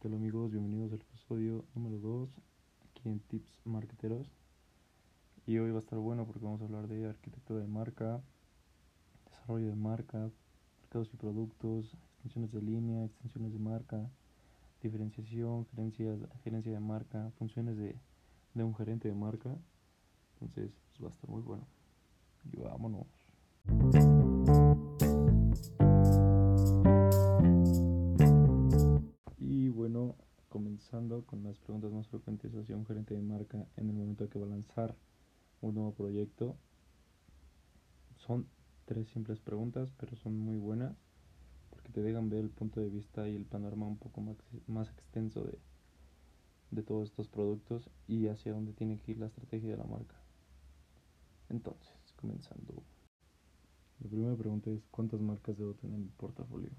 tal 0.00 0.14
amigos? 0.14 0.50
Bienvenidos 0.50 0.94
al 0.94 1.00
episodio 1.02 1.62
número 1.74 1.98
2 1.98 2.30
aquí 2.88 3.10
en 3.10 3.20
Tips 3.20 3.60
Marketeros. 3.66 4.26
Y 5.46 5.58
hoy 5.58 5.72
va 5.72 5.76
a 5.76 5.80
estar 5.80 5.98
bueno 5.98 6.24
porque 6.24 6.42
vamos 6.42 6.62
a 6.62 6.64
hablar 6.64 6.88
de 6.88 7.06
arquitectura 7.06 7.60
de 7.60 7.66
marca, 7.66 8.22
desarrollo 9.26 9.66
de 9.66 9.74
marca, 9.74 10.30
mercados 10.80 11.10
y 11.12 11.18
productos, 11.18 11.94
extensiones 12.14 12.50
de 12.50 12.62
línea, 12.62 13.04
extensiones 13.04 13.52
de 13.52 13.58
marca, 13.58 14.10
diferenciación, 14.82 15.66
gerencia, 15.66 16.16
gerencia 16.44 16.72
de 16.72 16.80
marca, 16.80 17.30
funciones 17.38 17.76
de, 17.76 17.94
de 18.54 18.64
un 18.64 18.74
gerente 18.74 19.06
de 19.06 19.14
marca. 19.14 19.54
Entonces 20.32 20.72
pues 20.92 21.02
va 21.02 21.08
a 21.08 21.10
estar 21.10 21.28
muy 21.28 21.42
bueno. 21.42 21.66
Y 22.50 22.56
vámonos. 22.56 23.19
Comenzando 30.90 31.24
con 31.24 31.44
las 31.44 31.56
preguntas 31.60 31.92
más 31.92 32.08
frecuentes 32.08 32.52
hacia 32.52 32.76
un 32.76 32.84
gerente 32.84 33.14
de 33.14 33.22
marca 33.22 33.64
en 33.76 33.88
el 33.88 33.94
momento 33.94 34.28
que 34.28 34.40
va 34.40 34.46
a 34.46 34.48
lanzar 34.48 34.96
un 35.60 35.74
nuevo 35.74 35.92
proyecto. 35.92 36.56
Son 38.16 38.48
tres 38.86 39.08
simples 39.10 39.38
preguntas, 39.38 39.92
pero 39.98 40.16
son 40.16 40.36
muy 40.36 40.56
buenas 40.56 40.96
porque 41.70 41.92
te 41.92 42.02
dejan 42.02 42.28
ver 42.28 42.40
el 42.40 42.50
punto 42.50 42.80
de 42.80 42.88
vista 42.88 43.28
y 43.28 43.36
el 43.36 43.44
panorama 43.44 43.86
un 43.86 43.98
poco 43.98 44.20
más, 44.20 44.36
más 44.66 44.88
extenso 44.90 45.44
de, 45.44 45.60
de 46.72 46.82
todos 46.82 47.08
estos 47.08 47.28
productos 47.28 47.88
y 48.08 48.26
hacia 48.26 48.52
dónde 48.52 48.72
tiene 48.72 48.98
que 48.98 49.12
ir 49.12 49.18
la 49.18 49.26
estrategia 49.26 49.70
de 49.70 49.76
la 49.76 49.84
marca. 49.84 50.16
Entonces, 51.50 51.94
comenzando. 52.16 52.82
La 54.00 54.08
primera 54.08 54.34
pregunta 54.34 54.70
es, 54.70 54.82
¿cuántas 54.90 55.20
marcas 55.20 55.56
debo 55.56 55.74
tener 55.74 55.94
en 55.94 56.06
mi 56.06 56.10
portafolio? 56.10 56.70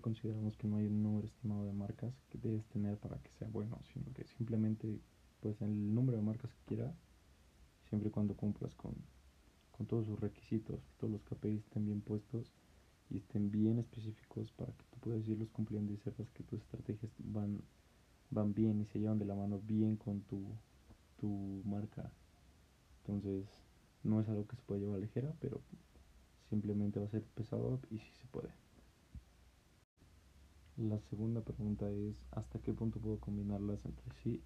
Consideramos 0.00 0.56
que 0.56 0.66
no 0.68 0.76
hay 0.76 0.86
un 0.86 1.02
número 1.02 1.26
estimado 1.26 1.64
de 1.64 1.72
marcas 1.72 2.14
que 2.30 2.38
debes 2.38 2.64
tener 2.66 2.98
para 2.98 3.18
que 3.18 3.30
sea 3.38 3.48
bueno, 3.48 3.80
sino 3.92 4.12
que 4.12 4.24
simplemente 4.24 5.00
pues 5.40 5.60
el 5.60 5.94
número 5.94 6.16
de 6.16 6.24
marcas 6.24 6.52
que 6.54 6.64
quieras, 6.66 6.94
siempre 7.88 8.08
y 8.08 8.12
cuando 8.12 8.34
cumplas 8.34 8.74
con, 8.74 8.94
con 9.72 9.86
todos 9.86 10.06
sus 10.06 10.18
requisitos, 10.18 10.80
todos 10.98 11.12
los 11.12 11.22
KPIs 11.24 11.64
estén 11.64 11.84
bien 11.84 12.00
puestos 12.00 12.52
y 13.10 13.18
estén 13.18 13.50
bien 13.50 13.78
específicos 13.78 14.50
para 14.52 14.72
que 14.72 14.84
tú 14.90 14.98
puedas 15.00 15.26
irlos 15.28 15.50
cumpliendo 15.50 15.92
y 15.92 15.98
sepas 15.98 16.30
que 16.30 16.42
tus 16.44 16.60
estrategias 16.60 17.12
van, 17.18 17.60
van 18.30 18.54
bien 18.54 18.80
y 18.80 18.86
se 18.86 18.98
llevan 18.98 19.18
de 19.18 19.26
la 19.26 19.34
mano 19.34 19.60
bien 19.60 19.96
con 19.96 20.22
tu, 20.22 20.42
tu 21.18 21.62
marca. 21.64 22.10
Entonces, 23.02 23.46
no 24.02 24.20
es 24.20 24.28
algo 24.28 24.46
que 24.46 24.56
se 24.56 24.62
puede 24.62 24.80
llevar 24.80 25.00
ligera, 25.00 25.34
pero 25.40 25.60
simplemente 26.48 27.00
va 27.00 27.06
a 27.06 27.10
ser 27.10 27.22
pesado 27.22 27.80
y 27.90 27.98
sí 27.98 28.10
se 28.20 28.26
puede. 28.28 28.63
La 30.76 30.98
segunda 31.08 31.40
pregunta 31.40 31.88
es, 31.88 32.16
¿hasta 32.32 32.58
qué 32.58 32.72
punto 32.72 32.98
puedo 32.98 33.20
combinarlas 33.20 33.84
entre 33.84 34.12
sí? 34.24 34.42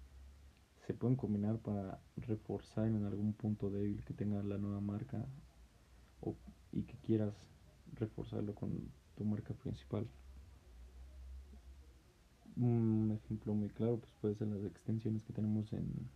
Se 0.85 0.93
pueden 0.93 1.17
combinar 1.17 1.57
para 1.57 1.99
reforzar 2.17 2.85
en 2.85 3.03
algún 3.03 3.33
punto 3.33 3.71
débil 3.71 4.03
que 4.05 4.13
tenga 4.13 4.43
la 4.43 4.59
nueva 4.59 4.79
marca 4.79 5.25
o, 6.21 6.35
y 6.71 6.83
que 6.83 6.97
quieras 6.97 7.33
reforzarlo 7.95 8.53
con 8.53 8.91
tu 9.17 9.25
marca 9.25 9.55
principal. 9.55 10.07
Un 12.57 13.19
ejemplo 13.23 13.55
muy 13.55 13.69
claro 13.69 13.97
pues 13.97 14.13
puede 14.21 14.35
ser 14.35 14.49
las 14.49 14.63
extensiones 14.65 15.23
que 15.23 15.33
tenemos 15.33 15.73
en, 15.73 16.11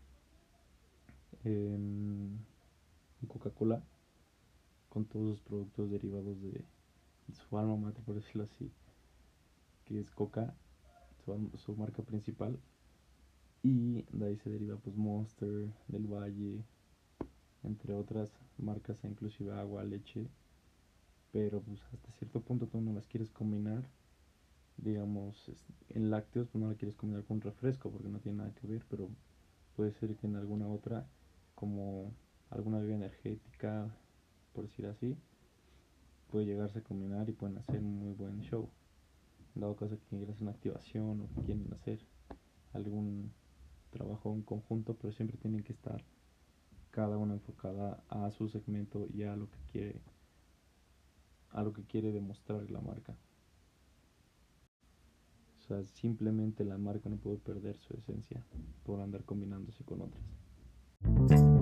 Coca-Cola 3.27 3.81
con 4.89 5.05
todos 5.05 5.25
los 5.25 5.41
productos 5.41 5.89
derivados 5.89 6.39
de 6.43 6.63
su 7.33 7.57
alma 7.57 7.91
por 8.05 8.15
decirlo 8.15 8.43
así 8.43 8.71
que 9.85 9.99
es 9.99 10.09
Coca, 10.11 10.53
su, 11.57 11.75
marca 11.75 12.03
principal. 12.03 12.59
Y 13.63 14.03
de 14.11 14.25
ahí 14.25 14.37
se 14.37 14.49
deriva 14.49 14.77
pues 14.77 14.95
Monster, 14.95 15.71
del 15.87 16.07
Valle, 16.07 16.63
entre 17.63 17.93
otras 17.93 18.31
marcas, 18.57 19.03
e 19.03 19.07
inclusive 19.07 19.53
agua, 19.53 19.83
leche. 19.83 20.27
Pero 21.31 21.61
pues 21.61 21.81
hasta 21.93 22.11
cierto 22.13 22.41
punto 22.41 22.67
tú 22.67 22.81
no 22.81 22.93
las 22.93 23.07
quieres 23.07 23.31
combinar. 23.31 23.83
Digamos, 24.77 25.51
en 25.89 26.09
lácteos 26.09 26.47
pues 26.49 26.61
no 26.61 26.69
la 26.69 26.75
quieres 26.75 26.95
combinar 26.95 27.23
con 27.25 27.41
refresco 27.41 27.91
porque 27.91 28.09
no 28.09 28.19
tiene 28.19 28.39
nada 28.39 28.53
que 28.55 28.67
ver, 28.67 28.83
pero 28.89 29.07
puede 29.75 29.93
ser 29.93 30.15
que 30.15 30.27
en 30.27 30.35
alguna 30.35 30.67
otra, 30.67 31.07
como 31.55 32.11
alguna 32.49 32.79
bebida 32.79 32.95
energética, 32.95 33.95
por 34.53 34.67
decir 34.67 34.87
así, 34.87 35.15
puede 36.31 36.47
llegarse 36.47 36.79
a 36.79 36.83
combinar 36.83 37.29
y 37.29 37.33
pueden 37.33 37.59
hacer 37.59 37.79
un 37.79 37.99
muy 37.99 38.13
buen 38.13 38.41
show 38.41 38.67
dado 39.55 39.75
caso 39.75 39.97
que 39.97 40.05
quieren 40.07 40.29
hacer 40.29 40.41
una 40.41 40.51
activación 40.51 41.21
o 41.21 41.27
que 41.35 41.41
quieren 41.45 41.73
hacer 41.73 41.99
algún 42.73 43.31
trabajo 43.91 44.33
en 44.33 44.41
conjunto, 44.41 44.95
pero 44.95 45.13
siempre 45.13 45.37
tienen 45.37 45.63
que 45.63 45.73
estar 45.73 46.03
cada 46.91 47.17
una 47.17 47.33
enfocada 47.33 48.03
a 48.09 48.29
su 48.31 48.49
segmento 48.49 49.07
y 49.13 49.23
a 49.23 49.35
lo 49.35 49.49
que 49.49 49.59
quiere 49.71 50.01
a 51.51 51.61
lo 51.61 51.71
que 51.71 51.83
quiere 51.83 52.11
demostrar 52.11 52.69
la 52.71 52.81
marca. 52.81 53.15
O 55.59 55.61
sea, 55.67 55.83
simplemente 55.83 56.65
la 56.65 56.77
marca 56.77 57.09
no 57.09 57.17
puede 57.17 57.37
perder 57.37 57.77
su 57.77 57.93
esencia 57.95 58.43
por 58.83 58.99
andar 58.99 59.23
combinándose 59.23 59.83
con 59.83 60.01
otras. 60.01 61.52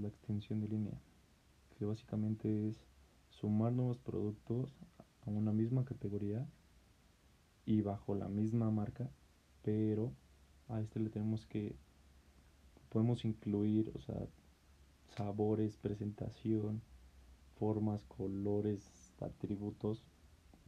La 0.00 0.08
extensión 0.08 0.60
de 0.60 0.68
línea, 0.68 1.00
que 1.78 1.84
básicamente 1.84 2.68
es 2.68 2.76
sumar 3.28 3.72
nuevos 3.72 3.98
productos 3.98 4.74
a 5.26 5.30
una 5.30 5.52
misma 5.52 5.84
categoría 5.84 6.46
y 7.64 7.82
bajo 7.82 8.14
la 8.14 8.28
misma 8.28 8.70
marca, 8.70 9.10
pero 9.62 10.12
a 10.68 10.80
este 10.80 11.00
le 11.00 11.10
tenemos 11.10 11.46
que 11.46 11.76
podemos 12.88 13.24
incluir, 13.24 13.92
o 13.94 14.00
sea, 14.00 14.26
sabores, 15.16 15.76
presentación, 15.76 16.82
formas, 17.58 18.04
colores, 18.04 19.14
atributos, 19.20 20.04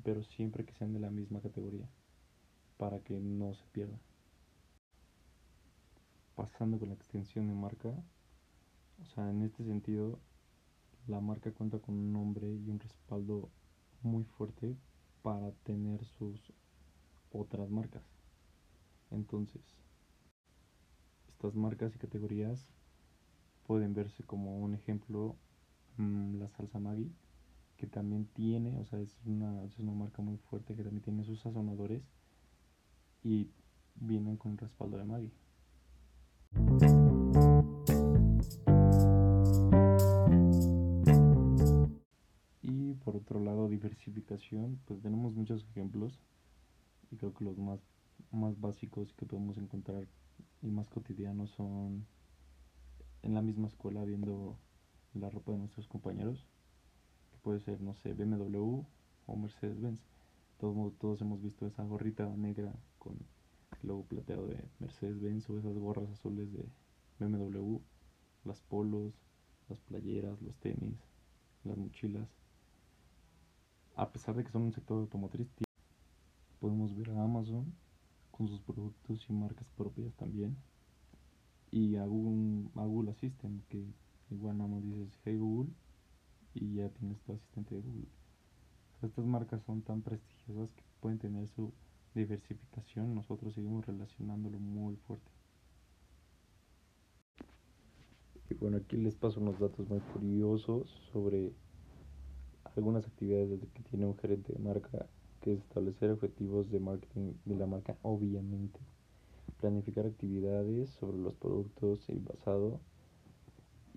pero 0.04 0.22
siempre 0.22 0.64
que 0.64 0.74
sean 0.74 0.92
de 0.92 1.00
la 1.00 1.10
misma 1.10 1.40
categoría 1.40 1.88
para 2.76 3.00
que 3.00 3.20
no 3.20 3.54
se 3.54 3.64
pierda. 3.72 3.98
Pasando 6.34 6.78
con 6.78 6.88
la 6.88 6.94
extensión 6.94 7.48
de 7.48 7.54
marca, 7.54 7.94
o 9.02 9.06
sea, 9.06 9.28
en 9.30 9.42
este 9.42 9.64
sentido, 9.64 10.18
la 11.06 11.20
marca 11.20 11.52
cuenta 11.52 11.78
con 11.78 11.96
un 11.96 12.12
nombre 12.12 12.48
y 12.54 12.70
un 12.70 12.78
respaldo 12.78 13.50
muy 14.02 14.24
fuerte 14.24 14.76
para 15.22 15.50
tener 15.64 16.04
sus 16.04 16.52
otras 17.32 17.70
marcas. 17.70 18.04
Entonces, 19.10 19.62
estas 21.28 21.54
marcas 21.54 21.94
y 21.94 21.98
categorías 21.98 22.68
pueden 23.66 23.94
verse 23.94 24.22
como 24.22 24.58
un 24.58 24.74
ejemplo 24.74 25.36
mm, 25.96 26.36
la 26.36 26.48
salsa 26.50 26.78
Maggi, 26.78 27.12
que 27.76 27.86
también 27.86 28.26
tiene, 28.26 28.78
o 28.78 28.84
sea, 28.84 29.00
es 29.00 29.18
una, 29.26 29.64
es 29.64 29.78
una 29.78 29.92
marca 29.92 30.22
muy 30.22 30.36
fuerte 30.36 30.76
que 30.76 30.84
también 30.84 31.02
tiene 31.02 31.24
sus 31.24 31.40
sazonadores 31.40 32.02
y 33.24 33.50
vienen 33.96 34.36
con 34.36 34.52
un 34.52 34.58
respaldo 34.58 34.98
de 34.98 35.04
Maggi. 35.04 35.32
Por 43.04 43.16
otro 43.16 43.40
lado, 43.40 43.68
diversificación, 43.68 44.80
pues 44.86 45.00
tenemos 45.02 45.34
muchos 45.34 45.64
ejemplos 45.70 46.18
y 47.10 47.16
creo 47.16 47.34
que 47.34 47.44
los 47.44 47.58
más, 47.58 47.80
más 48.30 48.58
básicos 48.60 49.12
que 49.14 49.26
podemos 49.26 49.58
encontrar 49.58 50.06
y 50.62 50.70
más 50.70 50.88
cotidianos 50.88 51.50
son 51.50 52.06
en 53.22 53.34
la 53.34 53.42
misma 53.42 53.68
escuela 53.68 54.04
viendo 54.04 54.56
la 55.14 55.30
ropa 55.30 55.52
de 55.52 55.58
nuestros 55.58 55.88
compañeros, 55.88 56.46
que 57.32 57.38
puede 57.38 57.60
ser, 57.60 57.80
no 57.80 57.94
sé, 57.94 58.14
BMW 58.14 58.84
o 59.26 59.36
Mercedes-Benz. 59.36 60.00
Todos, 60.58 60.96
todos 60.98 61.20
hemos 61.20 61.42
visto 61.42 61.66
esa 61.66 61.82
gorrita 61.84 62.26
negra 62.36 62.72
con 62.98 63.14
el 63.82 63.88
logo 63.88 64.04
plateado 64.04 64.46
de 64.46 64.64
Mercedes-Benz 64.78 65.50
o 65.50 65.58
esas 65.58 65.76
gorras 65.76 66.08
azules 66.08 66.52
de 66.52 66.68
BMW, 67.18 67.78
las 68.44 68.60
polos, 68.62 69.12
las 69.68 69.80
playeras, 69.80 70.40
los 70.40 70.56
tenis, 70.56 70.98
las 71.64 71.76
mochilas 71.76 72.41
a 73.96 74.10
pesar 74.10 74.34
de 74.34 74.44
que 74.44 74.50
son 74.50 74.62
un 74.62 74.72
sector 74.72 74.98
automotriz, 74.98 75.48
podemos 76.60 76.96
ver 76.96 77.10
a 77.10 77.22
Amazon 77.22 77.72
con 78.30 78.48
sus 78.48 78.60
productos 78.60 79.26
y 79.28 79.32
marcas 79.32 79.68
propias 79.76 80.14
también. 80.14 80.56
Y 81.70 81.96
a 81.96 82.06
Google, 82.06 82.70
a 82.74 83.10
Assistant, 83.10 83.62
que 83.68 83.84
igual 84.30 84.58
nada 84.58 84.68
más 84.68 84.82
dices 84.82 85.18
Hey 85.24 85.36
Google 85.36 85.70
y 86.54 86.74
ya 86.74 86.88
tienes 86.90 87.20
tu 87.22 87.32
asistente 87.32 87.74
de 87.74 87.80
Google. 87.80 88.08
estas 89.02 89.24
marcas 89.24 89.62
son 89.62 89.82
tan 89.82 90.02
prestigiosas 90.02 90.72
que 90.72 90.82
pueden 91.00 91.18
tener 91.18 91.48
su 91.48 91.72
diversificación. 92.14 93.14
Nosotros 93.14 93.54
seguimos 93.54 93.86
relacionándolo 93.86 94.58
muy 94.58 94.96
fuerte. 94.96 95.30
Y 98.50 98.54
bueno, 98.54 98.76
aquí 98.76 98.96
les 98.96 99.16
paso 99.16 99.40
unos 99.40 99.58
datos 99.58 99.88
muy 99.88 100.00
curiosos 100.00 100.90
sobre 101.12 101.52
algunas 102.76 103.06
actividades 103.06 103.60
que 103.74 103.82
tiene 103.84 104.06
un 104.06 104.16
gerente 104.16 104.52
de 104.52 104.58
marca, 104.58 105.06
que 105.40 105.52
es 105.52 105.58
establecer 105.60 106.10
objetivos 106.10 106.70
de 106.70 106.80
marketing 106.80 107.34
de 107.44 107.56
la 107.56 107.66
marca, 107.66 107.96
obviamente. 108.02 108.78
Planificar 109.60 110.06
actividades 110.06 110.90
sobre 110.90 111.18
los 111.18 111.34
productos 111.34 112.06
basado 112.08 112.80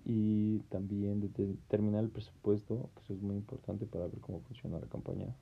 y 0.04 0.58
también 0.70 1.20
determinar 1.20 2.04
el 2.04 2.10
presupuesto, 2.10 2.90
que 2.94 3.02
eso 3.02 3.14
es 3.14 3.22
muy 3.22 3.34
importante 3.34 3.86
para 3.86 4.06
ver 4.06 4.20
cómo 4.20 4.40
funciona 4.40 4.78
la 4.78 4.86
campaña. 4.86 5.34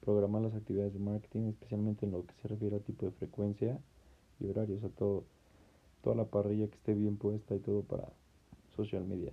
Programar 0.00 0.42
las 0.42 0.54
actividades 0.54 0.92
de 0.92 0.98
marketing, 0.98 1.48
especialmente 1.48 2.04
en 2.04 2.12
lo 2.12 2.26
que 2.26 2.34
se 2.42 2.48
refiere 2.48 2.76
a 2.76 2.80
tipo 2.80 3.06
de 3.06 3.12
frecuencia 3.12 3.80
y 4.38 4.46
horarios, 4.48 4.84
o 4.84 4.90
todo, 4.90 5.24
toda 6.02 6.16
la 6.16 6.26
parrilla 6.26 6.68
que 6.68 6.74
esté 6.74 6.92
bien 6.92 7.16
puesta 7.16 7.54
y 7.54 7.60
todo 7.60 7.82
para 7.82 8.12
social 8.76 9.06
media. 9.06 9.32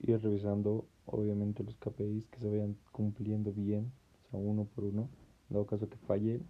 Ir 0.00 0.20
revisando, 0.20 0.84
obviamente, 1.06 1.64
los 1.64 1.76
KPIs 1.76 2.26
que 2.28 2.40
se 2.40 2.48
vayan 2.48 2.76
cumpliendo 2.92 3.52
bien, 3.52 3.92
o 4.26 4.30
sea, 4.30 4.40
uno 4.40 4.64
por 4.64 4.84
uno. 4.84 5.08
En 5.48 5.54
dado 5.54 5.66
caso 5.66 5.88
que 5.88 5.96
falle, 5.96 6.40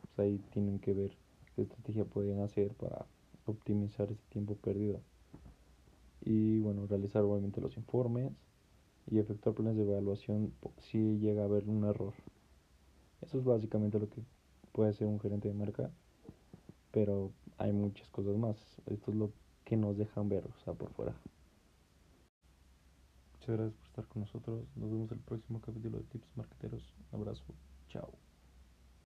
pues 0.00 0.18
ahí 0.18 0.38
tienen 0.52 0.78
que 0.78 0.94
ver 0.94 1.12
qué 1.54 1.62
estrategia 1.62 2.04
pueden 2.04 2.40
hacer 2.40 2.74
para 2.74 3.06
optimizar 3.46 4.10
ese 4.10 4.22
tiempo 4.30 4.56
perdido 4.56 5.00
y 6.26 6.58
bueno, 6.58 6.86
realizar 6.86 7.22
obviamente 7.22 7.60
los 7.60 7.76
informes 7.76 8.32
y 9.08 9.18
efectuar 9.18 9.54
planes 9.54 9.76
de 9.76 9.84
evaluación 9.84 10.52
si 10.78 11.18
llega 11.18 11.42
a 11.42 11.44
haber 11.44 11.68
un 11.68 11.84
error. 11.84 12.12
Eso 13.22 13.38
es 13.38 13.44
básicamente 13.44 14.00
lo 14.00 14.08
que 14.08 14.20
puede 14.72 14.90
hacer 14.90 15.06
un 15.06 15.20
gerente 15.20 15.48
de 15.48 15.54
marca, 15.54 15.90
pero 16.90 17.30
hay 17.58 17.72
muchas 17.72 18.10
cosas 18.10 18.36
más. 18.36 18.56
Esto 18.86 19.12
es 19.12 19.16
lo 19.16 19.30
que 19.64 19.76
nos 19.76 19.96
dejan 19.96 20.28
ver, 20.28 20.44
o 20.46 20.64
sea, 20.64 20.74
por 20.74 20.90
fuera. 20.90 21.14
Muchas 23.46 23.58
gracias 23.60 23.78
por 23.78 23.86
estar 23.86 24.06
con 24.08 24.22
nosotros. 24.22 24.64
Nos 24.74 24.90
vemos 24.90 25.12
en 25.12 25.18
el 25.18 25.24
próximo 25.24 25.60
capítulo 25.60 25.98
de 25.98 26.04
Tips 26.04 26.36
Marqueteros. 26.36 26.82
Un 27.12 27.20
abrazo. 27.20 27.44
Chao. 27.88 28.25